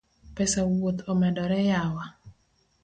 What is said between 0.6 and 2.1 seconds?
wuoth omedore yawa